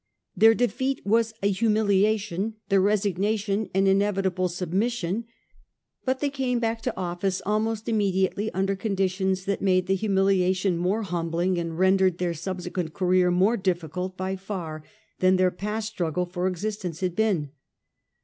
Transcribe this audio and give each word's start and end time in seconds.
Their 0.35 0.55
defeat 0.55 1.05
was 1.05 1.31
a 1.43 1.51
humiliation; 1.51 2.55
their 2.69 2.81
re 2.81 2.93
signation 2.97 3.69
an 3.75 3.85
inevitable 3.85 4.47
submission; 4.49 5.25
but 6.05 6.21
they 6.21 6.31
came 6.31 6.57
back 6.59 6.81
to 6.81 6.97
office 6.97 7.39
almost 7.45 7.87
immediately 7.87 8.51
under 8.51 8.75
conditions 8.75 9.45
that 9.45 9.61
made 9.61 9.85
the 9.85 9.93
humiliation 9.93 10.75
more 10.75 11.03
humbling,, 11.03 11.59
and 11.59 11.77
ren 11.77 11.99
dered 11.99 12.17
their 12.17 12.33
subsequent 12.33 12.95
career 12.95 13.29
more 13.29 13.57
difficult 13.57 14.17
by 14.17 14.35
far 14.35 14.83
than 15.19 15.35
their 15.35 15.51
past 15.51 15.89
struggle 15.89 16.25
for 16.25 16.47
existence 16.47 17.01
had 17.01 17.15
been. 17.15 17.51